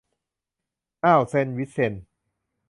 [1.05, 2.03] อ่าวเซนต์วินเซนต์